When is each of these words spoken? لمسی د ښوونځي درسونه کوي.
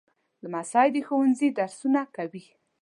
لمسی 0.43 0.87
د 0.95 0.97
ښوونځي 1.07 1.49
درسونه 1.57 2.01
کوي. 2.15 2.45